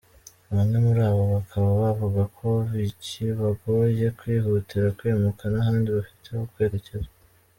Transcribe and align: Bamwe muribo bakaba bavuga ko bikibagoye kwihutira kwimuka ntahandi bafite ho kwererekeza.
Bamwe 0.55 0.77
muribo 0.85 1.23
bakaba 1.35 1.69
bavuga 1.81 2.21
ko 2.37 2.47
bikibagoye 2.71 4.05
kwihutira 4.19 4.87
kwimuka 4.97 5.43
ntahandi 5.51 5.87
bafite 5.97 6.27
ho 6.37 6.43
kwererekeza. 6.51 7.09